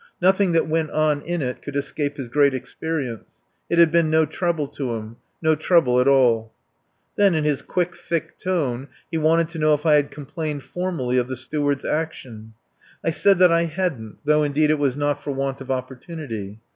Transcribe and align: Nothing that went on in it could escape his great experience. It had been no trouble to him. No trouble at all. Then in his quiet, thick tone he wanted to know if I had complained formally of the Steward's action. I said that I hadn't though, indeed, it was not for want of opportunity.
Nothing 0.19 0.51
that 0.53 0.65
went 0.67 0.89
on 0.89 1.21
in 1.21 1.43
it 1.43 1.61
could 1.61 1.75
escape 1.75 2.17
his 2.17 2.27
great 2.27 2.55
experience. 2.55 3.43
It 3.69 3.77
had 3.77 3.91
been 3.91 4.09
no 4.09 4.25
trouble 4.25 4.67
to 4.69 4.95
him. 4.95 5.17
No 5.43 5.53
trouble 5.53 5.99
at 5.99 6.07
all. 6.07 6.51
Then 7.17 7.35
in 7.35 7.43
his 7.43 7.61
quiet, 7.61 7.93
thick 7.95 8.39
tone 8.39 8.87
he 9.11 9.19
wanted 9.19 9.49
to 9.49 9.59
know 9.59 9.75
if 9.75 9.85
I 9.85 9.93
had 9.97 10.09
complained 10.09 10.63
formally 10.63 11.19
of 11.19 11.27
the 11.27 11.35
Steward's 11.37 11.85
action. 11.85 12.55
I 13.05 13.11
said 13.11 13.37
that 13.37 13.51
I 13.51 13.65
hadn't 13.65 14.17
though, 14.25 14.41
indeed, 14.41 14.71
it 14.71 14.79
was 14.79 14.97
not 14.97 15.23
for 15.23 15.33
want 15.33 15.61
of 15.61 15.69
opportunity. 15.69 16.61